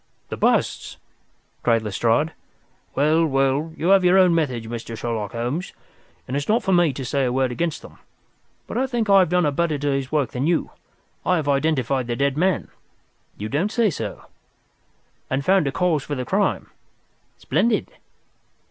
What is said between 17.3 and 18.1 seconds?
"Splendid!"